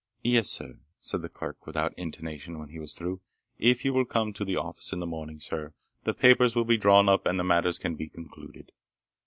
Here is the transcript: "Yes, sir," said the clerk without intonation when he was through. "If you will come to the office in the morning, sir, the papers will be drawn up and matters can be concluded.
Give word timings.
"Yes, 0.23 0.49
sir," 0.49 0.79
said 0.99 1.21
the 1.21 1.29
clerk 1.29 1.67
without 1.67 1.93
intonation 1.95 2.57
when 2.57 2.69
he 2.69 2.79
was 2.79 2.95
through. 2.95 3.21
"If 3.59 3.85
you 3.85 3.93
will 3.93 4.03
come 4.05 4.33
to 4.33 4.43
the 4.43 4.55
office 4.55 4.91
in 4.91 4.99
the 4.99 5.05
morning, 5.05 5.39
sir, 5.39 5.73
the 6.05 6.15
papers 6.15 6.55
will 6.55 6.65
be 6.65 6.75
drawn 6.75 7.07
up 7.07 7.27
and 7.27 7.37
matters 7.47 7.77
can 7.77 7.93
be 7.93 8.09
concluded. 8.09 8.71